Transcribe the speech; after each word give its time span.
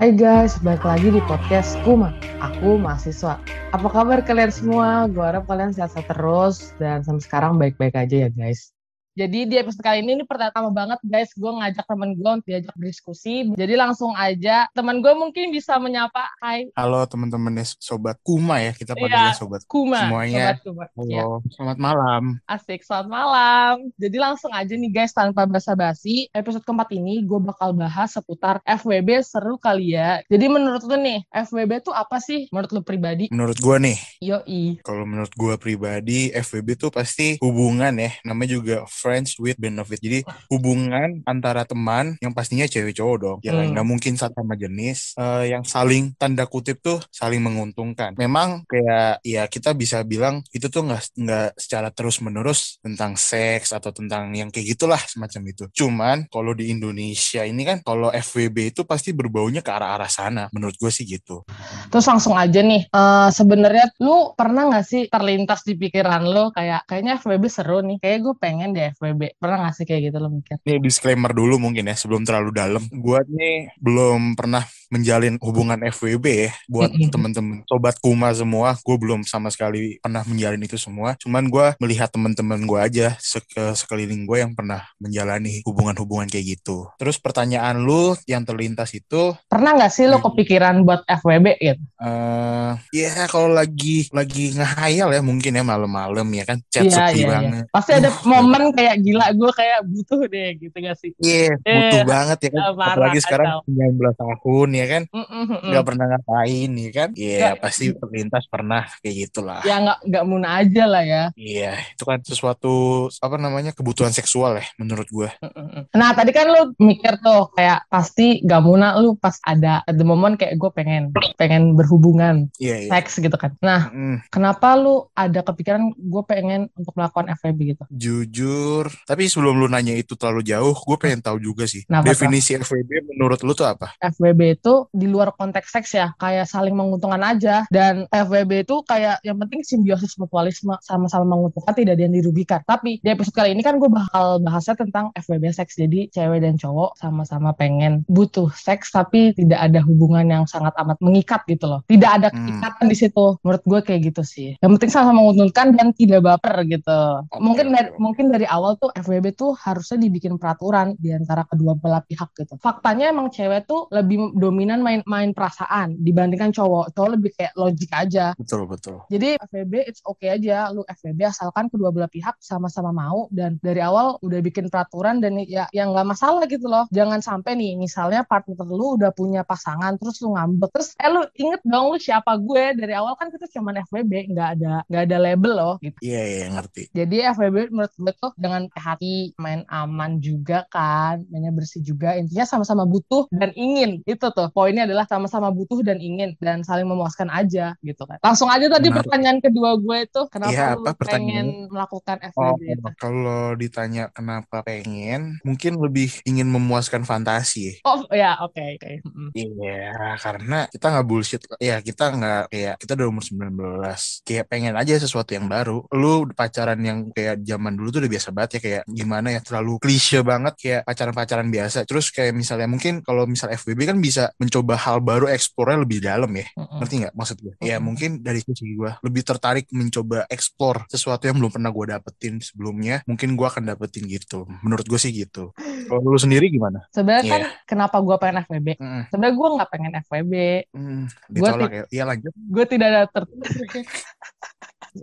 Hai 0.00 0.16
guys, 0.16 0.56
balik 0.64 0.80
lagi 0.88 1.12
di 1.12 1.20
podcast 1.28 1.76
Kuma. 1.84 2.16
Aku 2.40 2.80
mahasiswa. 2.80 3.36
Apa 3.76 3.84
kabar 3.92 4.24
kalian 4.24 4.48
semua? 4.48 5.04
Gue 5.04 5.20
harap 5.20 5.44
kalian 5.44 5.76
sehat-sehat 5.76 6.08
terus 6.08 6.72
dan 6.80 7.04
sampai 7.04 7.20
sekarang 7.20 7.60
baik-baik 7.60 7.92
aja 7.92 8.24
ya 8.24 8.28
guys. 8.32 8.72
Jadi 9.18 9.42
di 9.42 9.58
episode 9.58 9.82
kali 9.82 10.06
ini 10.06 10.14
ini 10.14 10.22
pertama 10.22 10.70
banget 10.70 11.02
guys, 11.02 11.34
gue 11.34 11.50
ngajak 11.50 11.82
temen 11.82 12.14
gue 12.14 12.30
untuk 12.30 12.46
diajak 12.46 12.70
berdiskusi. 12.78 13.50
Jadi 13.58 13.74
langsung 13.74 14.14
aja, 14.14 14.70
teman 14.70 15.02
gue 15.02 15.10
mungkin 15.18 15.50
bisa 15.50 15.82
menyapa. 15.82 16.30
Hai. 16.38 16.70
Halo 16.78 17.02
teman-teman 17.10 17.58
Sobat 17.82 18.22
Kuma 18.22 18.62
ya, 18.62 18.70
kita 18.70 18.94
panggilnya 18.94 19.34
Sobat 19.34 19.66
Kuma. 19.66 20.06
Semuanya. 20.06 20.54
Sobat 20.62 20.94
Kuma. 20.94 21.10
Halo, 21.10 21.10
Ya. 21.10 21.26
selamat 21.58 21.78
malam. 21.82 22.22
Asik, 22.46 22.86
selamat 22.86 23.08
malam. 23.10 23.74
Jadi 23.98 24.16
langsung 24.22 24.54
aja 24.54 24.70
nih 24.78 24.90
guys, 24.94 25.10
tanpa 25.10 25.42
basa-basi, 25.42 26.30
episode 26.30 26.62
keempat 26.62 26.94
ini 26.94 27.26
gue 27.26 27.40
bakal 27.42 27.74
bahas 27.74 28.14
seputar 28.14 28.62
FWB 28.62 29.26
seru 29.26 29.58
kali 29.58 29.98
ya. 29.98 30.22
Jadi 30.30 30.46
menurut 30.46 30.86
lu 30.86 30.94
nih, 30.94 31.26
FWB 31.34 31.82
tuh 31.82 31.94
apa 31.98 32.22
sih 32.22 32.46
menurut 32.54 32.70
lu 32.70 32.80
pribadi? 32.86 33.26
Menurut 33.34 33.58
gua 33.58 33.82
nih, 33.82 33.98
Yoi. 34.22 34.78
kalau 34.86 35.02
menurut 35.02 35.34
gua 35.34 35.58
pribadi, 35.58 36.30
FWB 36.30 36.78
tuh 36.78 36.90
pasti 36.94 37.42
hubungan 37.42 37.90
ya, 37.98 38.14
namanya 38.22 38.54
juga 38.54 38.76
friends 39.10 39.34
with 39.42 39.58
benefit. 39.58 39.98
Jadi 39.98 40.22
hubungan 40.46 41.18
antara 41.26 41.66
teman 41.66 42.14
yang 42.22 42.30
pastinya 42.30 42.62
cewek 42.62 42.94
cowok 42.94 43.16
dong, 43.18 43.38
ya 43.42 43.50
Hmm. 43.50 43.74
nggak 43.74 43.86
mungkin 43.90 44.14
satu 44.14 44.38
sama 44.38 44.54
jenis, 44.54 45.18
eh, 45.18 45.50
yang 45.50 45.66
saling 45.66 46.14
tanda 46.14 46.46
kutip 46.46 46.78
tuh 46.78 47.02
saling 47.10 47.42
menguntungkan. 47.42 48.14
Memang 48.14 48.62
kayak 48.70 49.18
ya 49.26 49.50
kita 49.50 49.74
bisa 49.74 50.06
bilang 50.06 50.46
itu 50.54 50.70
tuh 50.70 50.86
nggak 50.86 51.02
nggak 51.18 51.48
secara 51.58 51.90
terus 51.90 52.22
menerus 52.22 52.78
tentang 52.78 53.18
seks 53.18 53.74
atau 53.74 53.90
tentang 53.90 54.30
yang 54.30 54.54
kayak 54.54 54.78
gitulah 54.78 55.02
semacam 55.02 55.42
itu. 55.50 55.64
Cuman 55.74 56.30
kalau 56.30 56.54
di 56.54 56.70
Indonesia 56.70 57.42
ini 57.42 57.66
kan 57.66 57.82
kalau 57.82 58.14
FWB 58.14 58.70
itu 58.70 58.86
pasti 58.86 59.10
berbaunya 59.10 59.58
ke 59.58 59.74
arah-arah 59.74 60.06
sana. 60.06 60.46
Menurut 60.54 60.78
gue 60.78 60.92
sih 60.94 61.02
gitu. 61.02 61.42
Terus 61.90 62.06
langsung 62.06 62.38
aja 62.38 62.62
nih, 62.62 62.86
eh 62.86 63.28
sebenarnya 63.34 63.90
lu 63.98 64.36
pernah 64.38 64.70
nggak 64.70 64.86
sih 64.86 65.02
terlintas 65.10 65.66
di 65.66 65.74
pikiran 65.74 66.22
lu 66.22 66.54
kayak 66.54 66.86
kayaknya 66.86 67.18
FWB 67.18 67.44
seru 67.50 67.80
nih, 67.82 67.98
kayak 67.98 68.18
gue 68.22 68.34
pengen 68.38 68.70
deh 68.70 68.89
FWB. 68.92 69.36
Pernah 69.36 69.56
nggak 69.62 69.74
sih 69.74 69.84
kayak 69.84 70.02
gitu 70.08 70.16
lo 70.16 70.28
mikir? 70.28 70.56
Ini 70.60 70.78
disclaimer 70.78 71.30
dulu 71.30 71.56
mungkin 71.56 71.84
ya 71.84 71.94
sebelum 71.94 72.22
terlalu 72.22 72.50
dalam. 72.50 72.82
Gue 72.90 73.20
nih 73.26 73.74
belum 73.76 74.34
pernah 74.34 74.62
menjalin 74.88 75.38
hubungan 75.38 75.78
FWB 75.86 76.26
ya 76.26 76.50
buat 76.66 76.90
temen-temen 76.90 77.62
sobat 77.64 77.94
Kuma 77.98 78.30
semua. 78.30 78.74
Gue 78.80 78.96
belum 78.96 79.22
sama 79.22 79.48
sekali 79.48 79.96
pernah 79.98 80.22
menjalin 80.24 80.60
itu 80.60 80.74
semua. 80.74 81.14
Cuman 81.16 81.46
gue 81.46 81.78
melihat 81.78 82.08
temen-temen 82.08 82.62
gue 82.62 82.78
aja 82.78 83.14
seke- 83.16 83.72
sekeliling 83.72 84.24
gue 84.24 84.38
yang 84.38 84.52
pernah 84.52 84.82
menjalani 84.96 85.62
hubungan-hubungan 85.62 86.26
kayak 86.26 86.58
gitu. 86.58 86.90
Terus 86.96 87.16
pertanyaan 87.16 87.78
lu 87.78 88.14
yang 88.24 88.42
terlintas 88.42 88.90
itu 88.90 89.34
Pernah 89.46 89.76
nggak 89.76 89.90
sih 89.90 90.04
lo 90.04 90.18
Hmm. 90.18 90.26
kepikiran 90.26 90.82
buat 90.82 91.00
FWB 91.06 91.46
gitu? 91.56 91.82
eh 92.00 92.72
ya 92.92 93.26
kalau 93.26 93.48
lagi 93.48 94.08
lagi 94.10 94.52
ngehayal 94.52 95.10
ya 95.10 95.20
mungkin 95.20 95.52
ya 95.52 95.62
malam-malam 95.62 96.26
ya 96.30 96.44
kan 96.44 96.58
chat 96.66 96.82
Iya, 96.82 96.92
sepi 96.92 97.04
iya, 97.14 97.20
iya. 97.20 97.28
banget. 97.28 97.64
Pasti 97.68 97.92
ada 97.92 98.10
Uh, 98.10 98.16
momen 98.26 98.62
kayak 98.80 98.96
gila 98.98 99.26
gue 99.30 99.50
kayak 99.52 99.78
butuh 99.84 100.20
deh 100.24 100.48
gitu 100.56 100.72
gak 100.74 100.96
sih? 100.96 101.12
Iya, 101.14 101.60
Eh, 101.60 101.76
butuh 101.76 102.00
banget 102.02 102.38
ya 102.40 102.50
kan. 102.50 102.60
eh, 102.62 102.72
parah, 102.72 102.88
Apalagi 102.90 103.18
sekarang 103.20 103.48
kacau. 103.60 103.60
19 103.68 104.14
tahun 104.16 104.68
ya 104.72 104.86
kan. 104.88 105.02
Mm-mm, 105.06 105.42
mm-mm. 105.44 105.68
nggak 105.68 105.84
pernah 105.84 106.04
ngapain 106.08 106.70
ya 106.72 106.90
kan 106.90 107.08
Iya 107.12 107.36
Nggak. 107.36 107.54
pasti 107.60 107.84
terlintas 107.92 108.44
pernah 108.46 108.82
kayak 108.98 109.16
gitulah 109.20 109.60
Ya 109.62 109.76
nggak 109.78 109.98
nggak 110.06 110.24
muna 110.24 110.48
aja 110.56 110.84
lah 110.86 111.02
ya. 111.02 111.22
iya 111.34 111.72
itu 111.90 112.02
kan 112.02 112.18
sesuatu 112.20 112.72
apa 113.12 113.36
namanya 113.36 113.70
kebutuhan 113.70 114.10
seksual 114.10 114.56
ya 114.56 114.66
menurut 114.76 115.04
gue 115.06 115.28
Mm-mm. 115.36 115.90
Nah 115.90 116.10
tadi 116.10 116.30
kan 116.30 116.46
lu 116.46 116.62
mikir 116.78 117.18
tuh 117.18 117.52
kayak 117.52 117.84
pasti 117.86 118.40
gak 118.40 118.62
muna 118.62 118.96
lu 118.96 119.12
pas 119.14 119.36
ada 119.42 119.82
at 119.82 119.92
the 119.92 120.06
moment 120.06 120.34
kayak 120.34 120.54
gue 120.54 120.70
pengen 120.70 121.02
pengen 121.36 121.74
berhubungan 121.74 122.48
iya 122.56 122.78
iya 122.78 122.90
seks 122.90 123.18
gitu 123.18 123.34
kan. 123.34 123.52
Nah 123.60 123.82
Mm, 123.90 124.22
kenapa 124.28 124.72
lu 124.72 125.10
ada 125.12 125.40
kepikiran 125.40 125.82
gue 125.92 126.22
pengen 126.24 126.70
untuk 126.72 126.94
melakukan 126.94 127.26
FWB 127.32 127.60
gitu? 127.68 127.84
jujur 127.90 128.69
tapi 129.08 129.26
sebelum 129.26 129.58
lu 129.58 129.66
nanya 129.66 129.94
itu 129.96 130.14
terlalu 130.14 130.46
jauh 130.46 130.74
gue 130.76 130.96
pengen 131.00 131.20
tahu 131.20 131.38
juga 131.42 131.64
sih 131.66 131.82
tuh? 131.86 132.06
definisi 132.06 132.54
FWB 132.56 133.10
menurut 133.16 133.40
lu 133.42 133.52
tuh 133.52 133.66
apa 133.66 133.92
FWB 133.98 134.40
itu 134.60 134.74
di 134.92 135.06
luar 135.10 135.32
konteks 135.34 135.70
seks 135.70 135.90
ya, 135.96 136.12
kayak 136.20 136.44
saling 136.44 136.76
menguntungkan 136.76 137.24
aja. 137.24 137.64
Dan 137.72 138.04
FWB 138.12 138.68
itu 138.68 138.76
kayak 138.84 139.24
yang 139.24 139.40
penting 139.40 139.64
simbiosis 139.64 140.20
mutualisme 140.20 140.76
sama-sama 140.84 141.24
menguntungkan 141.24 141.72
tidak 141.72 141.96
ada 141.96 142.02
yang 142.04 142.14
dirugikan. 142.14 142.60
Tapi 142.68 143.00
di 143.00 143.08
episode 143.08 143.32
kali 143.32 143.56
ini 143.56 143.64
kan 143.64 143.80
gue 143.80 143.88
bakal 143.88 144.44
bahasnya 144.44 144.76
tentang 144.76 145.08
FWB 145.16 145.48
seks. 145.56 145.80
Jadi 145.80 146.12
cewek 146.12 146.44
dan 146.44 146.60
cowok 146.60 147.00
sama-sama 147.00 147.56
pengen 147.56 148.04
butuh 148.06 148.52
seks 148.52 148.92
tapi 148.92 149.32
tidak 149.32 149.56
ada 149.72 149.80
hubungan 149.88 150.28
yang 150.28 150.44
sangat 150.44 150.76
amat 150.76 151.00
mengikat 151.00 151.40
gitu 151.48 151.64
loh. 151.64 151.80
Tidak 151.88 152.10
ada 152.10 152.28
Hmm. 152.30 152.46
ikatan 152.46 152.86
di 152.86 152.94
situ. 152.94 153.24
Menurut 153.42 153.62
gue 153.66 153.80
kayak 153.82 154.00
gitu 154.12 154.22
sih. 154.22 154.54
Yang 154.62 154.70
penting 154.78 154.90
sama-sama 154.92 155.18
menguntungkan 155.24 155.66
dan 155.74 155.90
tidak 155.96 156.20
baper 156.22 156.62
gitu. 156.68 157.00
mungkin 157.40 157.72
oke, 157.72 157.74
dari, 157.74 157.88
mungkin 157.96 158.24
dari 158.30 158.46
awal 158.46 158.59
tuh 158.78 158.90
FWB 158.94 159.26
tuh 159.36 159.52
harusnya 159.56 159.98
dibikin 160.00 160.36
peraturan 160.40 160.96
di 160.96 161.12
antara 161.12 161.44
kedua 161.44 161.76
belah 161.76 162.02
pihak 162.04 162.30
gitu. 162.36 162.54
Faktanya 162.60 163.12
emang 163.12 163.28
cewek 163.28 163.66
tuh 163.66 163.90
lebih 163.92 164.34
dominan 164.36 164.80
main 164.80 165.00
main 165.04 165.30
perasaan 165.36 165.98
dibandingkan 166.00 166.54
cowok. 166.54 166.94
Cowok 166.94 167.10
lebih 167.18 167.30
kayak 167.36 167.54
logik 167.56 167.90
aja. 167.92 168.32
betul 168.38 168.64
betul 168.64 169.02
Jadi 169.10 169.36
FWB 169.36 169.74
it's 169.90 170.02
okay 170.06 170.38
aja 170.38 170.70
lu 170.70 170.86
FWB 170.86 171.20
asalkan 171.28 171.68
kedua 171.68 171.90
belah 171.90 172.10
pihak 172.10 172.38
sama-sama 172.40 172.90
mau 172.94 173.26
dan 173.34 173.58
dari 173.60 173.82
awal 173.82 174.16
udah 174.22 174.40
bikin 174.40 174.68
peraturan 174.72 175.18
dan 175.18 175.36
ya 175.44 175.66
yang 175.74 175.92
nggak 175.92 176.08
masalah 176.08 176.44
gitu 176.46 176.66
loh. 176.66 176.86
Jangan 176.94 177.20
sampai 177.20 177.56
nih 177.56 177.76
misalnya 177.76 178.22
partner 178.24 178.66
lu 178.66 178.96
udah 178.96 179.10
punya 179.14 179.42
pasangan 179.42 179.96
terus 179.98 180.20
lu 180.22 180.34
ngambek 180.34 180.70
terus 180.72 180.94
eh 180.96 181.10
lu 181.10 181.22
inget 181.36 181.60
dong 181.66 181.92
lu 181.92 181.98
siapa 181.98 182.36
gue 182.40 182.64
dari 182.78 182.92
awal 182.96 183.14
kan 183.18 183.28
kita 183.28 183.46
cuman 183.52 183.82
FWB 183.86 184.12
nggak 184.32 184.48
ada 184.58 184.74
nggak 184.86 185.02
ada 185.06 185.16
label 185.18 185.52
loh 185.54 185.74
gitu. 185.82 185.98
iya 186.00 186.22
iya 186.24 186.46
ngerti 186.52 186.92
Jadi 186.94 187.16
FWB 187.36 187.56
menurut 187.74 187.94
gue 187.94 188.12
tuh 188.16 188.30
dengan 188.50 188.66
hati 188.74 189.30
main 189.38 189.62
aman 189.70 190.18
juga 190.18 190.66
kan, 190.66 191.22
mainnya 191.30 191.54
bersih 191.54 191.78
juga. 191.80 192.18
Intinya 192.18 192.42
sama-sama 192.42 192.82
butuh 192.82 193.30
dan 193.30 193.54
ingin. 193.54 194.02
Itu 194.02 194.34
tuh 194.34 194.50
poinnya 194.50 194.90
adalah 194.90 195.06
sama-sama 195.06 195.54
butuh 195.54 195.86
dan 195.86 196.02
ingin 196.02 196.34
dan 196.42 196.66
saling 196.66 196.82
memuaskan 196.82 197.30
aja 197.30 197.78
gitu 197.86 198.02
kan. 198.02 198.18
Langsung 198.18 198.50
aja 198.50 198.66
tadi 198.66 198.90
Menarik. 198.90 199.06
pertanyaan 199.06 199.38
kedua 199.38 199.78
gue 199.78 199.98
tuh 200.10 200.26
kenapa 200.26 200.74
lu 200.74 200.82
apa 200.82 200.98
pengen 201.06 201.70
melakukan 201.70 202.18
Oh, 202.34 202.58
FWB 202.58 202.62
itu? 202.74 202.88
kalau 202.98 203.54
ditanya 203.54 204.10
kenapa 204.10 204.66
pengen, 204.66 205.38
mungkin 205.46 205.78
lebih 205.78 206.10
ingin 206.26 206.50
memuaskan 206.50 207.06
fantasi. 207.06 207.78
Oh 207.86 208.02
ya 208.10 208.34
oke 208.42 208.58
oke. 208.58 208.90
Mm-mm. 209.06 209.28
Iya, 209.30 210.18
karena 210.18 210.66
kita 210.66 210.86
nggak 210.90 211.06
bullshit. 211.06 211.42
Ya, 211.62 211.78
kita 211.78 212.10
nggak 212.10 212.42
kayak 212.50 212.74
kita 212.82 212.92
udah 212.98 213.06
umur 213.06 213.22
19. 213.22 214.26
Kayak 214.26 214.44
pengen 214.50 214.74
aja 214.74 214.98
sesuatu 214.98 215.30
yang 215.30 215.46
baru. 215.46 215.86
Lu 215.94 216.26
pacaran 216.32 216.80
yang 216.80 217.12
kayak 217.12 217.44
zaman 217.44 217.76
dulu 217.76 217.88
tuh 217.92 218.00
udah 218.02 218.10
biasa 218.10 218.28
banget 218.40 218.56
ya 218.56 218.60
kayak 218.60 218.82
gimana 218.88 219.28
ya 219.30 219.40
terlalu 219.44 219.76
klise 219.76 220.24
banget 220.24 220.54
kayak 220.56 220.80
pacaran-pacaran 220.88 221.48
biasa. 221.48 221.84
Terus 221.84 222.08
kayak 222.08 222.32
misalnya 222.32 222.64
mungkin 222.64 223.04
kalau 223.04 223.28
misal 223.28 223.52
FWB 223.52 223.84
kan 223.84 223.98
bisa 224.00 224.32
mencoba 224.40 224.80
hal 224.80 225.04
baru 225.04 225.28
eksplornya 225.28 225.78
lebih 225.84 226.00
dalam 226.00 226.32
ya. 226.32 226.48
Ngerti 226.56 226.94
nggak 227.04 227.14
maksud 227.14 227.36
gue? 227.38 227.54
Ya 227.60 227.76
mungkin 227.76 228.24
dari 228.24 228.40
sisi 228.40 228.72
gue 228.72 228.90
lebih 229.00 229.22
tertarik 229.22 229.68
mencoba 229.70 230.24
explore 230.26 230.88
sesuatu 230.88 231.28
yang 231.28 231.36
belum 231.36 231.52
pernah 231.52 231.68
gue 231.68 231.84
dapetin 231.92 232.40
sebelumnya. 232.40 233.04
Mungkin 233.04 233.36
gue 233.36 233.46
akan 233.46 233.68
dapetin 233.68 234.08
gitu. 234.08 234.48
Menurut 234.64 234.88
gue 234.88 234.96
sih 234.96 235.12
gitu. 235.12 235.52
Kalau 235.86 236.00
lu 236.00 236.16
sendiri 236.16 236.48
gimana? 236.48 236.88
Sebenarnya 236.88 237.18
Iya. 237.20 237.32
kan 237.36 237.42
kenapa 237.66 237.96
gue 238.00 238.16
pengen 238.16 238.40
FWB? 238.42 238.68
Mm, 238.80 239.02
Sebenarnya 239.12 239.34
gue 239.36 239.48
nggak 239.60 239.70
pengen 239.70 239.92
FWB. 240.00 240.32
mm, 240.72 241.02
Gua 241.28 241.48
ditolak 241.52 241.70
ya. 241.70 241.84
Iya 241.90 242.04
lanjut. 242.08 242.32
gue 242.32 242.64
tidak 242.64 242.86
ada 242.88 243.02
ter 243.04 243.24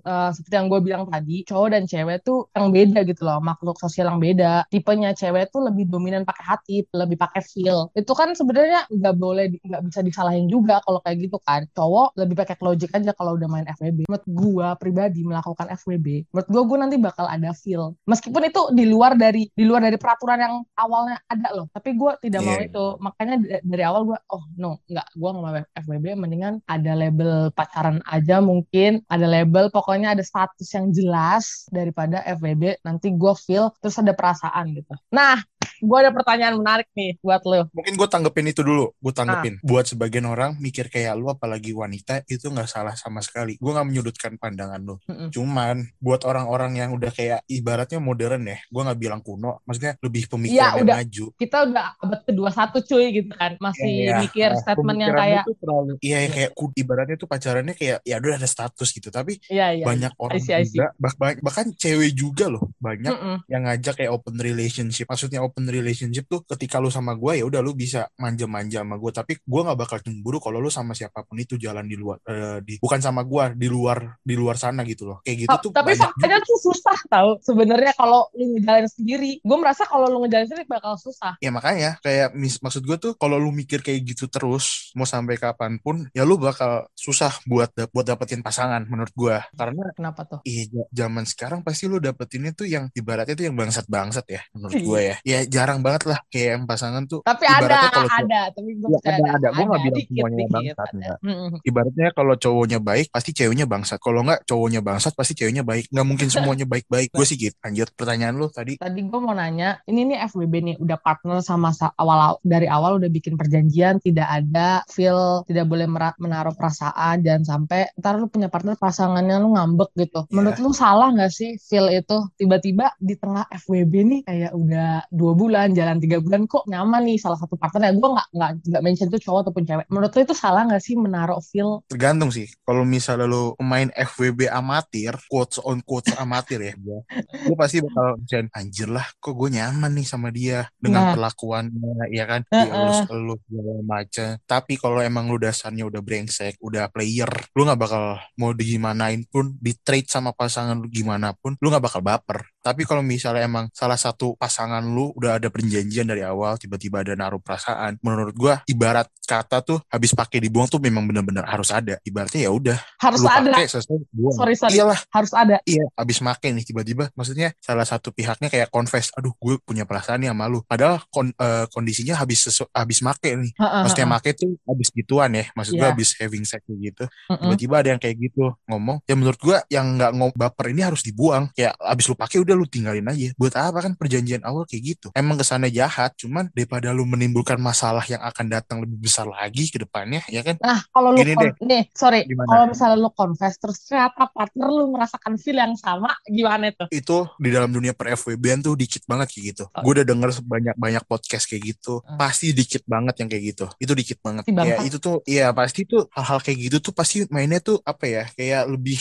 Eh, 0.07 0.29
seperti 0.31 0.56
yang 0.56 0.68
gue 0.72 0.79
bilang 0.79 1.03
tadi 1.06 1.44
cowok 1.44 1.68
dan 1.68 1.84
cewek 1.84 2.23
tuh 2.23 2.47
yang 2.56 2.72
beda 2.72 3.03
gitu 3.03 3.28
loh 3.28 3.44
makhluk 3.44 3.75
sosial 3.75 4.07
yang 4.07 4.23
beda. 4.23 4.63
Tipenya 4.72 5.12
cewek 5.12 5.51
tuh 5.51 5.68
lebih 5.68 5.84
dominan 5.84 6.23
pakai 6.23 6.45
hati 6.47 6.75
lebih 6.95 7.19
pakai 7.19 7.44
feel. 7.44 7.91
Itu 7.91 8.16
kan 8.16 8.31
sebenarnya 8.31 8.88
nggak 8.88 9.16
boleh 9.18 9.51
nggak 9.59 9.81
bisa 9.84 10.00
disalahin 10.00 10.47
juga 10.47 10.79
kalau 10.88 11.04
kayak 11.04 11.27
gitu 11.27 11.44
kan. 11.44 11.68
Cowok 11.75 12.15
lebih 12.15 12.39
pakai 12.39 12.56
logic 12.63 12.88
aja 12.95 13.12
kalau 13.12 13.36
udah 13.36 13.51
main 13.51 13.68
FWB 13.68 14.07
menurut 14.07 14.24
gue 14.25 14.68
pribadi 14.80 15.27
melakukan 15.27 15.68
FWB 15.75 16.07
menurut 16.31 16.48
gue 16.48 16.62
gue 16.63 16.77
nanti 16.80 16.95
bakal 16.95 17.27
ada 17.27 17.51
feel. 17.51 17.92
Meskipun 18.07 18.48
itu 18.48 18.62
di 18.71 18.88
luar 18.88 19.19
dari 19.19 19.51
di 19.51 19.63
luar 19.68 19.83
dari 19.83 20.00
peraturan 20.00 20.39
yang 20.39 20.56
awalnya 20.80 21.19
ada 21.27 21.51
loh. 21.51 21.68
Tapi 21.68 22.00
gue 22.00 22.12
tidak 22.24 22.48
mau 22.48 22.56
Iya. 22.56 22.71
itu. 22.71 22.86
Makanya 22.98 23.36
da- 23.44 23.63
dari 23.65 23.83
awal 23.83 24.07
gue 24.07 24.18
oh 24.31 24.44
no 24.56 24.80
nggak. 24.88 25.07
Gue 25.12 25.30
nggak 25.36 25.44
mau 25.44 25.53
FWB 25.75 26.06
mendingan 26.15 26.53
ada 26.63 26.95
label 26.95 27.51
pacaran 27.51 28.00
aja 28.07 28.39
mungkin 28.39 29.03
ada 29.12 29.27
label 29.27 29.68
pokoknya 29.68 29.97
ada 30.06 30.22
status 30.22 30.70
yang 30.76 30.94
jelas 30.94 31.66
daripada 31.74 32.22
FWB 32.28 32.86
nanti 32.86 33.10
gue 33.16 33.34
feel 33.34 33.74
terus 33.82 33.98
ada 33.98 34.14
perasaan 34.14 34.76
gitu. 34.78 34.94
Nah 35.10 35.42
gue 35.78 35.98
ada 35.98 36.12
pertanyaan 36.12 36.56
menarik 36.58 36.88
nih 36.94 37.19
buat 37.19 37.42
lo. 37.44 37.68
Mungkin 37.74 37.94
gue 37.94 38.08
tanggepin 38.08 38.48
itu 38.48 38.62
dulu. 38.64 38.94
Gue 38.98 39.14
tanggepin. 39.14 39.60
Buat 39.62 39.92
sebagian 39.92 40.25
orang 40.25 40.56
mikir 40.58 40.88
kayak 40.88 41.14
lu 41.16 41.28
apalagi 41.28 41.72
wanita 41.72 42.24
itu 42.28 42.48
nggak 42.48 42.68
salah 42.68 42.96
sama 42.96 43.19
sekali. 43.19 43.60
Gue 43.60 43.72
nggak 43.74 43.88
menyudutkan 43.88 44.31
pandangan 44.38 44.80
lu. 44.80 44.96
Mm-mm. 45.06 45.30
Cuman 45.34 45.88
buat 46.00 46.24
orang-orang 46.24 46.80
yang 46.80 46.90
udah 46.94 47.12
kayak 47.12 47.44
ibaratnya 47.48 48.00
modern 48.00 48.48
ya. 48.48 48.58
Gue 48.69 48.81
nggak 48.84 49.00
bilang 49.00 49.22
kuno. 49.22 49.60
Maksudnya 49.66 49.98
lebih 50.00 50.30
pemikiran 50.30 50.80
yang 50.80 50.86
udah. 50.86 50.96
maju. 51.02 51.25
Kita 51.36 51.58
udah 51.68 51.86
abad 52.00 52.20
ke-21 52.25 52.74
cuy 52.88 53.06
gitu 53.13 53.31
kan. 53.34 53.52
Masih 53.60 53.86
Iya, 53.88 54.04
iya. 54.04 54.18
mikir 54.22 54.50
Nah, 54.54 54.60
statement 54.62 55.00
yang 55.00 55.13
kayak 55.16 55.44
terlalu 55.58 55.94
iya 56.04 56.18
ya, 56.24 56.30
kayak 56.30 56.52
ibaratnya 56.78 57.16
tuh 57.18 57.30
pacarannya 57.30 57.74
kayak 57.74 57.98
ya 58.04 58.16
udah 58.20 58.38
ada 58.38 58.50
status 58.50 58.90
gitu 58.94 59.10
tapi 59.10 59.40
iya 59.50 59.74
iya. 59.74 59.86
banyak 59.88 60.13
orang 60.20 60.38
I 60.38 60.44
see, 60.44 60.54
I 60.54 60.63
see. 60.68 60.78
juga 60.78 60.94
bah- 61.00 61.18
bah- 61.18 61.40
bahkan 61.42 61.66
cewek 61.74 62.12
juga 62.13 62.46
loh 62.52 62.70
banyak 62.78 63.10
Mm-mm. 63.10 63.38
yang 63.50 63.66
ngajak 63.66 63.94
kayak 63.98 64.12
open 64.13 64.36
relationship 64.38 65.08
maksudnya 65.10 65.42
open 65.42 65.56
relationship 65.65 66.30
tuh 66.30 66.45
ketika 66.45 66.77
lu 66.77 66.88
sama 66.88 67.18
gue 67.18 67.42
ya 67.42 67.45
udah 67.45 67.62
lu 67.63 67.74
bisa 67.74 68.06
manja-manja 68.15 68.86
sama 68.86 68.95
gue 68.95 69.09
tapi 69.09 69.33
gue 69.39 69.62
nggak 69.65 69.80
bakal 69.80 69.98
cemburu 69.98 70.38
kalau 70.38 70.62
lu 70.62 70.69
sama 70.69 70.94
siapa 70.94 71.25
pun 71.25 71.38
itu 71.38 71.57
jalan 71.57 71.81
di 71.83 71.98
luar 71.98 72.21
eh, 72.24 72.62
di 72.62 72.77
bukan 72.77 73.00
sama 73.00 73.25
gue 73.25 73.57
di 73.57 73.65
luar 73.65 74.21
di 74.21 74.36
luar 74.36 74.54
sana 74.54 74.86
gitu 74.86 75.07
loh. 75.07 75.18
Kayak 75.24 75.38
gitu 75.42 75.50
Ta- 75.50 75.62
tuh 75.63 75.71
tapi 75.71 75.92
faktanya 75.95 76.38
tuh 76.44 76.59
susah 76.62 76.98
tau 77.07 77.30
sebenarnya 77.42 77.95
kalau 77.95 78.30
lu 78.33 78.54
ngejalanin 78.54 78.86
sendiri. 78.88 79.31
Gue 79.42 79.57
merasa 79.57 79.88
kalau 79.88 80.06
lu 80.06 80.21
ngejalanin 80.21 80.45
sendiri 80.45 80.68
bakal 80.68 80.94
susah. 81.00 81.33
Ya 81.39 81.50
makanya 81.50 81.98
kayak 82.03 82.36
mis- 82.36 82.60
maksud 82.60 82.83
gue 82.83 82.98
tuh 83.00 83.12
kalau 83.15 83.39
lu 83.39 83.50
mikir 83.50 83.81
kayak 83.81 84.03
gitu 84.03 84.27
terus 84.27 84.92
mau 84.94 85.07
sampai 85.07 85.39
kapan 85.39 85.80
pun 85.80 86.06
ya 86.12 86.21
lu 86.21 86.36
bakal 86.36 86.86
susah 86.94 87.31
buat 87.48 87.71
da- 87.71 87.88
buat 87.88 88.03
dapetin 88.03 88.44
pasangan 88.44 88.83
menurut 88.83 89.13
gue 89.15 89.38
karena 89.56 89.89
kenapa 89.95 90.21
tuh? 90.27 90.39
Iya, 90.44 90.83
zaman 90.92 91.24
sekarang 91.24 91.63
pasti 91.63 91.88
lu 91.88 91.98
dapetinnya 91.98 92.51
tuh 92.51 92.68
yang 92.68 92.92
ibaratnya 92.92 93.33
tuh 93.33 93.45
yang 93.48 93.56
bangsat-bangsat 93.56 94.25
ya 94.27 94.42
menurut 94.51 94.75
Iya. 94.75 94.83
gue 94.86 95.00
ya. 95.00 95.15
Ya 95.24 95.39
jarang 95.48 95.80
banget 95.82 96.04
lah 96.10 96.20
kayak 96.30 96.48
yang 96.60 96.64
pasangan 96.66 97.04
tuh 97.06 97.20
tapi 97.24 97.44
ada 97.48 97.90
kalau 97.90 98.12
ada 98.12 98.42
tapi 98.52 98.72
gue 98.76 98.90
Ya, 98.98 99.14
ada, 99.20 99.30
ada. 99.40 99.48
Gua 99.54 99.64
nggak 99.68 99.82
bilang 99.84 99.98
dikit, 99.98 100.12
semuanya 100.12 100.38
dikit, 100.38 100.54
bangsat, 100.54 100.78
ada. 100.78 100.92
enggak. 100.98 101.18
Mm-mm. 101.24 101.50
ibaratnya 101.64 102.08
kalau 102.12 102.34
cowoknya 102.36 102.80
baik 102.82 103.08
pasti 103.14 103.32
ceweknya 103.32 103.66
bangsat. 103.68 104.00
Kalau 104.02 104.20
nggak 104.26 104.40
cowoknya 104.44 104.82
bangsat 104.84 105.14
pasti 105.16 105.34
ceweknya 105.38 105.64
baik. 105.64 105.86
Nggak 105.94 106.08
mungkin 106.08 106.28
semuanya 106.28 106.66
baik-baik. 106.68 107.10
Gue 107.14 107.26
sih 107.28 107.38
gitu. 107.38 107.56
Lanjut 107.62 107.88
pertanyaan 107.96 108.36
lu 108.36 108.48
tadi. 108.52 108.76
Tadi 108.78 109.00
gue 109.00 109.20
mau 109.22 109.32
nanya, 109.32 109.80
ini 109.86 110.02
nih 110.12 110.18
FWB 110.28 110.54
nih 110.64 110.76
udah 110.82 110.98
partner 111.00 111.40
sama 111.40 111.72
sa- 111.72 111.94
awal 111.96 112.40
dari 112.44 112.68
awal 112.68 113.00
udah 113.00 113.08
bikin 113.08 113.36
perjanjian, 113.40 114.02
tidak 114.04 114.28
ada 114.28 114.82
feel, 114.92 115.44
tidak 115.48 115.66
boleh 115.68 115.88
menaruh 116.18 116.56
perasaan, 116.56 117.24
jangan 117.24 117.44
sampai 117.44 117.92
ntar 117.96 118.20
lu 118.20 118.28
punya 118.28 118.52
partner 118.52 118.76
pasangannya 118.76 119.40
lu 119.40 119.56
ngambek 119.56 119.92
gitu. 119.96 120.26
Iya. 120.28 120.34
Menurut 120.34 120.58
lu 120.60 120.72
salah 120.76 121.12
nggak 121.16 121.32
sih 121.32 121.56
feel 121.60 121.88
itu? 121.92 122.18
Tiba-tiba 122.36 122.92
di 123.00 123.16
tengah 123.16 123.48
FWB 123.48 123.94
nih 124.04 124.20
kayak 124.28 124.52
udah 124.52 125.08
dua 125.12 125.26
bulan, 125.33 125.74
jalan 125.74 125.97
tiga 125.97 126.21
bulan 126.21 126.45
kok 126.45 126.69
nyaman 126.69 127.01
nih 127.09 127.18
salah 127.18 127.41
satu 127.41 127.57
partnernya. 127.57 127.97
Gue 127.97 128.13
nggak 128.13 128.27
nggak 128.38 128.51
nggak 128.69 128.83
mention 128.85 129.07
itu 129.09 129.19
cowok 129.25 129.50
ataupun 129.50 129.63
cewek. 129.65 129.85
Menurut 129.89 130.12
lu 130.13 130.21
itu 130.21 130.35
salah 130.38 130.62
nggak 130.69 130.83
sih 130.83 130.94
menaruh 130.94 131.41
feel? 131.41 131.81
Tergantung 131.89 132.29
sih. 132.29 132.45
Kalau 132.62 132.85
misalnya 132.85 133.25
lu 133.25 133.57
pemain 133.57 133.89
FWB 133.95 134.47
amatir, 134.53 135.18
quotes 135.27 135.57
on 135.65 135.81
quotes 135.81 136.13
amatir 136.15 136.62
ya, 136.62 136.74
gua, 136.77 137.01
lu 137.50 137.57
pasti 137.57 137.81
bakal 137.81 138.21
misalnya, 138.21 138.53
anjir 138.53 138.88
lah, 138.91 139.07
kok 139.18 139.33
gue 139.33 139.50
nyaman 139.50 139.91
nih 139.97 140.06
sama 140.06 140.29
dia 140.29 140.69
dengan 140.77 141.07
Nah. 141.07 141.13
perlakuannya, 141.15 142.12
ya 142.12 142.25
kan? 142.27 142.41
Dia 142.51 142.68
elus-elus 142.68 143.39
segala 143.47 143.74
macam. 143.85 144.29
Tapi 144.44 144.74
kalau 144.75 145.00
emang 145.00 145.31
lu 145.31 145.39
dasarnya 145.39 145.88
udah 145.88 146.01
brengsek, 146.03 146.59
udah 146.59 146.91
player, 146.91 147.31
lu 147.56 147.63
nggak 147.63 147.79
bakal 147.79 148.19
mau 148.35 148.51
digimanain 148.51 149.24
pun, 149.31 149.56
di 149.56 149.71
trade 149.71 150.12
sama 150.12 150.35
pasangan 150.35 150.75
lu 150.75 150.91
gimana 150.91 151.31
pun, 151.31 151.56
lu 151.63 151.71
nggak 151.71 151.85
bakal 151.88 152.01
baper. 152.03 152.44
Tapi 152.68 152.84
kalau 152.84 153.00
misalnya 153.00 153.48
emang 153.48 153.72
salah 153.72 153.96
satu 153.96 154.36
pasangan 154.36 154.84
lu 154.84 155.16
udah 155.16 155.40
ada 155.40 155.48
perjanjian 155.48 156.04
dari 156.04 156.19
awal, 156.19 156.60
tiba-tiba 156.60 157.00
ada 157.00 157.16
naruh 157.16 157.40
perasaan, 157.40 157.96
menurut 158.04 158.36
gua 158.36 158.60
ibarat 158.68 159.08
kata 159.24 159.60
tuh 159.60 159.80
habis 159.88 160.12
pakai 160.12 160.40
dibuang 160.40 160.68
tuh 160.68 160.80
memang 160.80 161.08
benar-benar 161.08 161.48
harus 161.48 161.72
ada. 161.72 161.96
Ibaratnya 162.04 162.48
ya 162.48 162.52
udah, 162.52 162.78
Harus 163.00 163.19
lu 163.19 163.28
ada. 163.28 163.52
pakai 163.56 163.68
selesai 163.68 163.96
buang. 164.12 164.36
Sorry 164.36 164.56
sorry. 164.56 164.75
Iyalah, 164.75 165.00
Harus 165.08 165.31
ada. 165.31 165.58
iya 165.64 165.84
habis 165.96 166.19
make 166.19 166.48
nih 166.48 166.64
tiba-tiba 166.64 167.08
maksudnya 167.12 167.56
salah 167.60 167.88
satu 167.88 168.12
pihaknya 168.12 168.48
kayak 168.48 168.68
confess, 168.68 169.12
aduh 169.16 169.31
gue 169.36 169.56
punya 169.63 169.88
perasaan 169.88 170.20
nih 170.20 170.31
sama 170.31 170.48
lu. 170.48 170.60
Padahal 170.63 171.00
kon- 171.08 171.31
eh, 171.31 171.66
kondisinya 171.72 172.20
habis 172.20 172.44
sesu- 172.44 172.68
habis 172.72 173.00
make 173.00 173.31
nih. 173.31 173.52
Heeh, 173.56 173.81
Maksudnya 173.84 174.08
heeh. 174.08 174.20
make 174.20 174.31
tuh 174.36 174.52
habis 174.63 174.88
gituan 174.92 175.31
ya, 175.31 175.46
maksud 175.54 175.74
gue 175.74 175.84
Iya. 175.84 175.92
habis 175.96 176.10
having 176.20 176.44
sex 176.44 176.62
gitu. 176.68 177.04
Tiba-tiba 177.28 177.75
ada 177.80 177.90
yang 177.96 178.02
kayak 178.02 178.16
gitu 178.18 178.52
ngomong, 178.66 179.00
ya 179.06 179.16
menurut 179.16 179.40
gue 179.40 179.58
yang 179.70 179.96
nggak 179.96 180.12
ngom 180.16 180.31
baper 180.34 180.72
ini 180.72 180.81
harus 180.84 181.04
dibuang. 181.04 181.52
Kayak 181.54 181.75
habis 181.80 182.06
lu 182.08 182.16
pakai 182.16 182.42
udah 182.42 182.56
lu 182.57 182.65
tinggalin 182.68 183.06
aja. 183.07 183.31
Buat 183.38 183.56
apa 183.56 183.80
kan 183.86 183.94
perjanjian 183.95 184.44
awal 184.44 184.65
kayak 184.65 184.98
gitu? 184.98 185.07
Emang 185.13 185.38
kesannya 185.38 185.71
jahat, 185.71 186.18
cuman 186.18 186.50
daripada 186.51 186.92
lu 186.92 187.06
menimbulkan 187.06 187.62
masalah 187.62 188.04
yang 188.09 188.19
akan 188.25 188.45
datang 188.50 188.81
lebih 188.83 189.07
besar 189.07 189.30
lagi 189.30 189.69
ke 189.69 189.80
depannya, 189.80 190.25
ya 190.27 190.42
kan? 190.42 190.59
Nah, 190.59 190.81
kalau 190.92 191.15
lu 191.15 191.21
kon- 191.24 191.56
nih, 191.63 191.88
sorry, 191.94 192.25
kalau 192.25 192.65
misalnya 192.68 192.98
lu 192.98 193.09
confess 193.13 193.56
terus 193.62 193.80
ternyata 193.86 194.27
partner 194.33 194.68
lu 194.68 194.92
merasakan 194.92 195.38
feel 195.39 195.57
yang 195.62 195.77
sama, 195.77 196.12
gimana 196.27 196.74
itu? 196.74 196.86
itu 196.92 197.18
di 197.38 197.50
dalam 197.54 197.69
dunia 197.69 197.94
per 197.94 198.18
FWB 198.18 198.65
tuh 198.65 198.74
dikit 198.74 199.03
banget 199.06 199.27
kayak 199.31 199.44
gitu. 199.53 199.63
Oh. 199.71 199.81
Gue 199.86 200.01
udah 200.01 200.06
denger 200.07 200.30
banyak 200.42 200.75
banyak 200.75 201.03
podcast 201.06 201.45
kayak 201.45 201.75
gitu. 201.75 202.01
Hmm. 202.01 202.18
Pasti 202.18 202.56
dikit 202.56 202.83
banget 202.88 203.21
yang 203.21 203.30
kayak 203.30 203.44
gitu. 203.53 203.65
Itu 203.77 203.94
dikit 203.94 204.18
banget. 204.24 204.44
Pasti 204.48 204.68
Ya 204.68 204.77
itu 204.83 204.98
tuh, 204.98 205.15
iya 205.27 205.48
pasti 205.53 205.88
tuh 205.88 206.10
hal-hal 206.12 206.39
kayak 206.44 206.57
gitu 206.68 206.77
tuh 206.89 206.94
pasti 206.95 207.24
mainnya 207.30 207.62
tuh 207.62 207.80
apa 207.83 208.06
ya? 208.07 208.24
Kayak 208.33 208.71
lebih 208.71 209.00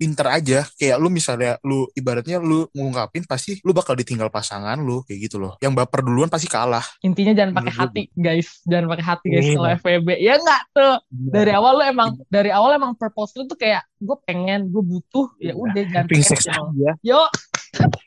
pinter 0.00 0.24
aja 0.24 0.64
kayak 0.80 0.96
lu 0.96 1.12
misalnya 1.12 1.60
lu 1.60 1.84
ibaratnya 1.92 2.40
lu 2.40 2.64
ngungkapin 2.72 3.28
pasti 3.28 3.60
lu 3.60 3.76
bakal 3.76 3.92
ditinggal 3.92 4.32
pasangan 4.32 4.80
lu 4.80 5.04
kayak 5.04 5.28
gitu 5.28 5.36
loh 5.36 5.60
yang 5.60 5.76
baper 5.76 6.00
duluan 6.00 6.32
pasti 6.32 6.48
kalah 6.48 6.80
Intinya 7.04 7.36
jangan 7.36 7.52
pakai 7.52 7.72
hati, 7.74 8.02
guys. 8.14 8.62
Jangan 8.64 8.86
pakai 8.86 9.04
hati, 9.04 9.26
guys, 9.28 9.44
Iya. 9.44 9.54
kalau 9.56 9.68
FWB. 9.74 10.08
Ya 10.16 10.34
enggak 10.38 10.62
tuh. 10.70 10.94
Dari 11.10 11.50
awal 11.50 11.72
lu 11.76 11.84
emang 11.84 12.08
dari 12.30 12.48
awal 12.48 12.70
emang 12.76 12.92
purpose 12.94 13.34
lu 13.34 13.44
tuh 13.44 13.58
kayak 13.58 13.82
gue 13.98 14.16
pengen, 14.22 14.70
gue 14.70 14.80
butuh, 14.80 15.26
ya 15.36 15.50
Iya. 15.50 15.52
udah 15.58 15.82
jangan 15.90 16.06
hati 16.06 16.22
lo. 16.48 16.62
aja 16.70 16.90
Yo, 17.02 17.20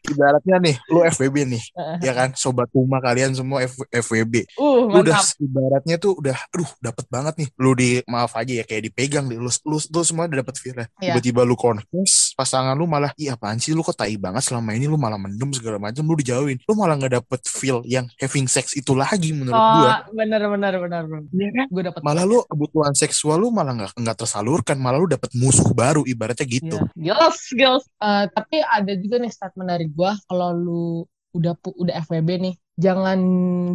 ibaratnya 0.06 0.58
nih 0.60 0.76
lu 0.92 1.00
FWB 1.08 1.36
nih 1.48 1.64
ya 2.04 2.12
kan? 2.12 2.30
Sobat 2.36 2.68
rumah 2.76 3.00
kalian 3.00 3.32
semua 3.34 3.64
F- 3.64 3.88
FWB 3.90 4.46
uh, 4.60 4.90
lu 4.92 5.00
udah 5.02 5.20
ibaratnya 5.40 5.96
tuh 5.96 6.20
udah 6.20 6.36
aduh 6.52 6.70
dapet 6.80 7.06
banget 7.08 7.34
nih. 7.40 7.48
Lu 7.56 7.72
di 7.74 7.90
maaf 8.06 8.36
aja 8.36 8.52
ya 8.52 8.64
kayak 8.64 8.92
dipegang 8.92 9.26
deh. 9.30 9.40
Lu 9.40 9.48
lu, 9.64 9.78
lu 9.80 10.02
semua 10.04 10.28
udah 10.28 10.40
dapet 10.44 10.56
feel 10.60 10.74
Iya. 10.74 10.88
tiba-tiba 11.14 11.46
lu 11.46 11.54
confess 11.54 12.34
pasangan 12.34 12.74
lu 12.74 12.90
malah 12.90 13.14
iya 13.16 13.38
apaan 13.38 13.62
sih? 13.62 13.72
Lu 13.72 13.86
kok 13.86 13.94
tai 13.94 14.18
banget 14.18 14.42
selama 14.42 14.74
ini? 14.74 14.90
Lu 14.90 14.98
malah 14.98 15.22
mendem 15.22 15.54
segala 15.54 15.78
macam 15.78 16.02
lu 16.02 16.18
dijauhin. 16.18 16.58
Lu 16.66 16.74
malah 16.74 16.98
nggak 16.98 17.22
dapet 17.22 17.42
feel 17.46 17.86
yang 17.86 18.10
having 18.18 18.50
sex 18.50 18.74
itu 18.74 18.98
lagi 18.98 19.32
menurut 19.32 19.54
gua. 19.54 20.04
Oh, 20.10 20.18
bener 20.18 20.42
bener 20.50 20.74
bener. 20.82 21.04
Iya 21.30 21.50
kan? 21.54 21.66
Gue 21.70 21.84
dapet 21.86 22.02
malah 22.02 22.26
lu 22.26 22.42
kebutuhan 22.50 22.94
seksual 22.98 23.38
lu 23.38 23.54
malah 23.54 23.74
nggak 23.78 23.92
nggak 23.96 24.18
tersalurkan. 24.18 24.78
Malah 24.82 24.98
lu 24.98 25.08
dapet 25.08 25.30
musuh 25.38 25.70
baru 25.72 26.02
ibaratnya 26.04 26.46
gitu. 26.50 26.78
Iya. 26.98 27.14
Girls, 27.14 27.42
girls. 27.54 27.86
Eh, 28.02 28.26
tapi 28.34 28.58
ada 28.60 28.92
juga 28.98 29.16
nih 29.22 29.30
statement 29.30 29.70
dari 29.70 29.86
gua 29.98 30.12
kalau 30.28 30.50
lu 30.63 30.72
udah 31.38 31.54
udah 31.81 31.94
FWB 32.06 32.30
nih, 32.45 32.54
jangan 32.78 33.18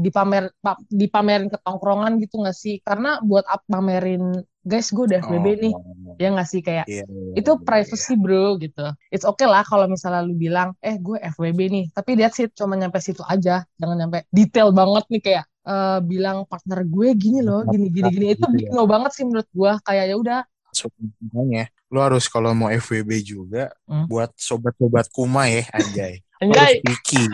dipamer 0.05 0.45
pa- 0.63 0.79
dipamerin 0.91 1.49
ke 1.53 1.59
tongkrongan 1.65 2.13
gitu 2.23 2.35
nggak 2.43 2.57
sih? 2.57 2.75
Karena 2.87 3.19
buat 3.29 3.45
apa 3.51 3.65
pamerin, 3.67 4.23
guys, 4.63 4.89
gue 4.95 5.05
udah 5.11 5.19
FWB 5.27 5.49
nih. 5.65 5.75
Ya 6.19 6.27
nggak 6.35 6.49
sih 6.51 6.61
kayak 6.67 6.87
Iya, 6.91 7.03
iya, 7.07 7.35
itu 7.39 7.51
iya, 7.55 7.63
privacy 7.67 8.13
bro 8.19 8.59
gitu. 8.63 8.81
It's 9.15 9.23
okay 9.27 9.47
lah 9.47 9.63
kalau 9.63 9.87
misalnya 9.87 10.23
lu 10.27 10.35
bilang, 10.35 10.75
eh 10.83 10.97
gue 10.99 11.17
FWB 11.23 11.61
nih, 11.71 11.85
tapi 11.95 12.11
that's 12.19 12.39
it, 12.43 12.51
cuma 12.59 12.75
nyampe 12.75 12.99
situ 12.99 13.23
aja, 13.27 13.63
jangan 13.79 13.97
nyampe 14.01 14.19
detail 14.35 14.69
banget 14.75 15.05
nih 15.13 15.21
kayak 15.27 15.45
eh, 15.69 15.99
bilang 16.11 16.39
partner 16.51 16.79
gue 16.87 17.09
gini 17.15 17.39
loh, 17.47 17.63
gini 17.71 17.87
gini 17.95 18.09
gini 18.15 18.27
itu 18.35 18.45
Gitu 18.51 18.75
ya. 18.83 18.87
banget 18.93 19.11
sih 19.15 19.25
menurut 19.29 19.49
gue 19.55 19.71
kayak 19.87 20.05
ya 20.11 20.15
udah 20.19 20.39
Sebenarnya 20.79 21.65
lu 21.91 21.99
harus 21.99 22.29
kalau 22.29 22.53
mau 22.55 22.71
FWB 22.71 23.11
juga 23.25 23.73
Hmm. 23.89 24.05
buat 24.07 24.31
sobat-sobat 24.37 25.09
kuma 25.11 25.49
ya 25.49 25.65
anjay. 25.75 26.21
Harus 26.39 26.55
anjay 26.55 26.75
picky 26.85 27.25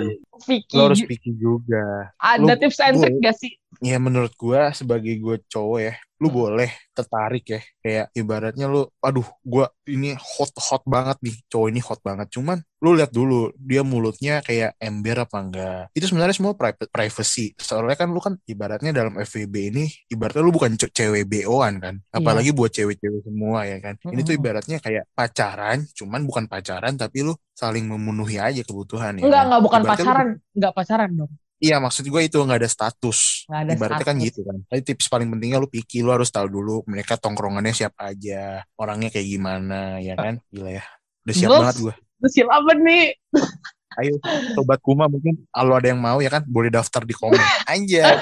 Vicky 0.41 0.75
lu 0.75 0.83
harus 0.85 1.01
picky 1.01 1.31
juga 1.33 2.11
ada 2.17 2.43
lu- 2.45 2.59
tips 2.59 2.79
and 2.81 2.97
trick 2.97 3.17
gak 3.19 3.37
sih? 3.37 3.53
ya 3.81 3.99
menurut 3.99 4.31
gua 4.35 4.71
sebagai 4.71 5.15
gue 5.15 5.37
cowok 5.45 5.79
ya 5.81 5.95
lu 6.17 6.31
Hmm. 6.31 6.37
boleh 6.37 6.71
tertarik 6.91 7.45
ya 7.45 7.61
kayak 7.77 8.07
ibaratnya 8.13 8.65
lu 8.65 8.87
aduh 8.99 9.27
gua 9.43 9.67
ini 9.85 10.15
hot 10.15 10.55
hot 10.57 10.83
banget 10.85 11.19
nih 11.21 11.37
cowok 11.45 11.69
ini 11.69 11.81
hot 11.81 11.99
banget 12.01 12.31
cuman 12.31 12.63
lu 12.79 12.95
lihat 12.95 13.11
dulu 13.11 13.51
dia 13.57 13.83
mulutnya 13.83 14.39
kayak 14.41 14.79
ember 14.79 15.21
apa 15.21 15.37
enggak 15.37 15.83
itu 15.91 16.07
sebenarnya 16.07 16.33
semua 16.33 16.55
private 16.55 16.87
privacy 16.87 17.51
soalnya 17.57 17.95
kan 17.95 18.09
lu 18.09 18.21
kan 18.21 18.39
ibaratnya 18.45 18.91
dalam 18.91 19.17
FVB 19.17 19.55
ini 19.69 19.85
ibaratnya 20.07 20.41
lu 20.41 20.53
bukan 20.53 20.79
ce- 20.79 20.89
cewek 20.89 21.27
BO-an 21.27 21.75
kan 21.77 21.95
apalagi 22.09 22.53
buat 22.53 22.71
cewek-cewek 22.71 23.21
semua 23.23 23.67
ya 23.67 23.83
kan 23.83 23.99
ini 24.07 24.23
tuh 24.23 24.33
Mm-mm. 24.33 24.41
ibaratnya 24.41 24.79
kayak 24.79 25.05
pacaran 25.11 25.83
cuman 25.91 26.23
bukan 26.23 26.45
pacaran 26.47 26.95
tapi 26.95 27.21
lu 27.23 27.35
saling 27.53 27.85
memenuhi 27.85 28.37
aja 28.37 28.63
kebutuhan 28.63 29.15
ya 29.15 29.23
Enggak, 29.23 29.35
kan? 29.37 29.47
enggak 29.47 29.63
bukan 29.63 29.81
Ibaratnya 29.83 29.99
lu- 29.99 30.11
pacaran, 30.25 30.57
enggak 30.57 30.73
pacaran 30.73 31.11
dong. 31.13 31.33
Iya 31.63 31.81
maksud 31.81 32.05
gue 32.05 32.23
itu 32.27 32.37
nggak 32.37 32.61
ada 32.61 32.71
status. 32.71 33.49
Nggak 33.49 33.61
ada 33.61 33.73
Ibaratnya 33.73 34.05
kan 34.05 34.17
status. 34.19 34.27
gitu 34.29 34.41
kan. 34.45 34.59
Tapi 34.69 34.81
tips 34.85 35.07
paling 35.09 35.29
pentingnya 35.33 35.59
lu 35.63 35.69
pikir 35.71 36.05
lu 36.05 36.13
harus 36.13 36.29
tahu 36.29 36.47
dulu 36.51 36.85
mereka 36.85 37.17
tongkrongannya 37.17 37.73
siapa 37.73 38.13
aja, 38.13 38.67
orangnya 38.77 39.09
kayak 39.09 39.29
gimana 39.29 39.97
ya 40.03 40.19
kan. 40.19 40.43
Gila 40.53 40.71
ya. 40.77 40.85
Udah 41.25 41.35
siap 41.35 41.51
banget 41.57 41.77
gue. 41.81 41.95
Terus 41.95 42.33
siapa 42.37 42.73
nih? 42.77 43.05
Ayo, 43.95 44.19
sobat 44.59 44.83
Kuma 44.83 45.07
mungkin 45.07 45.47
kalau 45.55 45.79
ada 45.79 45.87
yang 45.87 46.03
mau 46.03 46.19
ya 46.19 46.27
kan 46.27 46.43
boleh 46.51 46.67
daftar 46.67 47.07
di 47.07 47.15
komen. 47.15 47.39
Aja, 47.71 48.19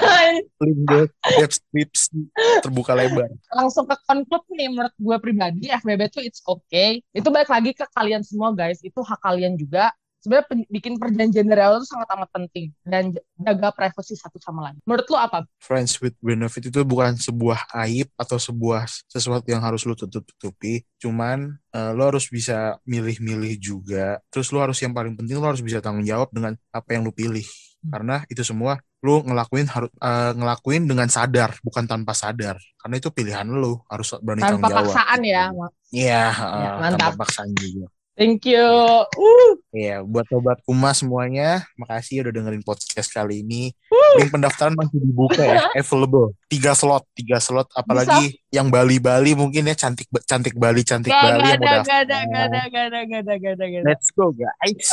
link 0.61 1.09
deskripsi 1.41 2.29
terbuka 2.61 2.93
lebar. 2.93 3.33
Langsung 3.49 3.89
ke 3.89 3.97
conclude 4.05 4.45
nih 4.53 4.69
menurut 4.69 4.93
gue 4.93 5.17
pribadi 5.17 5.73
FBB 5.73 6.01
tuh 6.13 6.21
it's 6.21 6.45
okay. 6.45 7.01
Itu 7.09 7.33
balik 7.33 7.49
lagi 7.49 7.73
ke 7.73 7.89
kalian 7.89 8.21
semua 8.21 8.53
guys. 8.53 8.85
Itu 8.85 9.01
hak 9.01 9.17
kalian 9.25 9.57
juga 9.57 9.89
sebenarnya 10.23 10.63
bikin 10.71 10.95
perjanjian 10.95 11.43
dari 11.51 11.59
awal 11.59 11.83
itu 11.83 11.91
sangat 11.91 12.07
amat 12.15 12.29
penting 12.31 12.71
dan 12.87 13.11
jaga 13.35 13.75
privasi 13.75 14.15
satu 14.15 14.39
sama 14.39 14.71
lain. 14.71 14.79
Menurut 14.87 15.03
lo 15.11 15.19
apa? 15.19 15.43
Friends 15.59 15.99
with 15.99 16.15
benefit 16.23 16.71
itu 16.71 16.79
bukan 16.87 17.19
sebuah 17.19 17.67
aib 17.83 18.07
atau 18.15 18.39
sebuah 18.39 18.87
sesuatu 19.11 19.43
yang 19.51 19.59
harus 19.59 19.83
lo 19.83 19.99
tutup-tutupi, 19.99 20.87
cuman 21.03 21.59
uh, 21.75 21.91
lo 21.91 22.07
harus 22.07 22.31
bisa 22.31 22.79
milih-milih 22.87 23.59
juga. 23.59 24.23
Terus 24.31 24.47
lo 24.55 24.63
harus 24.63 24.79
yang 24.79 24.95
paling 24.95 25.19
penting 25.19 25.43
lo 25.43 25.51
harus 25.51 25.59
bisa 25.59 25.83
tanggung 25.83 26.07
jawab 26.07 26.31
dengan 26.31 26.55
apa 26.71 26.95
yang 26.95 27.03
lo 27.03 27.11
pilih. 27.11 27.43
Hmm. 27.43 27.91
Karena 27.91 28.15
itu 28.31 28.47
semua 28.47 28.79
lo 29.03 29.19
ngelakuin 29.19 29.67
harus 29.67 29.91
uh, 29.99 30.31
ngelakuin 30.31 30.87
dengan 30.87 31.11
sadar 31.11 31.59
bukan 31.59 31.83
tanpa 31.83 32.15
sadar 32.15 32.55
karena 32.79 32.95
itu 33.03 33.11
pilihan 33.11 33.43
lo 33.51 33.83
harus 33.91 34.15
berani 34.23 34.39
tanpa 34.39 34.71
tanggung 34.71 34.71
jawab. 34.71 34.87
Paksaan 34.87 35.19
ya. 35.27 35.43
Iya, 35.91 36.23
uh, 36.31 36.91
tanpa 36.95 37.27
paksaan 37.27 37.51
juga. 37.59 37.91
Thank 38.13 38.45
you. 38.45 38.61
Uh. 39.09 39.53
Iya, 39.73 40.05
buat 40.05 40.29
sobat 40.29 40.61
Kuma 40.61 40.93
semuanya, 40.93 41.65
makasih 41.81 42.21
udah 42.21 42.33
dengerin 42.33 42.61
podcast 42.61 43.09
kali 43.09 43.41
ini. 43.41 43.73
Uh. 43.89 44.21
Link 44.21 44.29
pendaftaran 44.29 44.77
masih 44.77 45.01
dibuka 45.01 45.41
ya, 45.41 45.65
available. 45.81 46.37
Tiga 46.45 46.77
slot, 46.77 47.09
tiga 47.17 47.41
slot. 47.41 47.65
Apalagi 47.73 48.37
Bisa. 48.37 48.53
yang 48.53 48.69
Bali-Bali 48.69 49.33
mungkin 49.33 49.65
ya 49.65 49.73
cantik 49.73 50.05
cantik 50.29 50.53
Bali, 50.53 50.85
cantik 50.85 51.09
gak, 51.09 51.25
Bali 51.25 51.41
gak 51.41 51.49
yang 51.49 51.61
ada, 51.61 51.65
Gak 51.81 52.01
ada, 52.05 52.17
gak 52.29 52.45
ada, 52.45 52.61
gak 52.73 52.85
ada, 52.85 52.99
gak 53.09 53.21
ada, 53.25 53.33
gak 53.33 53.53
ada, 53.57 53.65
gak 53.65 53.81
ada. 53.81 53.89
Let's 53.89 54.09
go 54.13 54.29
guys. 54.29 54.89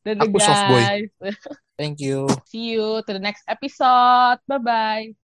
Dadah, 0.00 0.24
Aku 0.24 0.36
guys. 0.40 0.46
soft 0.48 0.64
boy. 0.72 0.82
Thank 1.76 2.00
you. 2.00 2.28
See 2.48 2.76
you 2.76 3.04
to 3.04 3.10
the 3.12 3.20
next 3.20 3.44
episode. 3.44 4.40
Bye 4.48 4.60
bye. 4.64 5.23